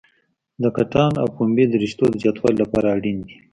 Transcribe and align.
د 0.63 0.63
کتان 0.75 1.11
او 1.21 1.27
پنبې 1.37 1.65
د 1.69 1.73
رشتو 1.83 2.05
د 2.09 2.15
زیاتوالي 2.23 2.57
لپاره 2.63 2.87
اړین 2.97 3.17
دي. 3.27 3.35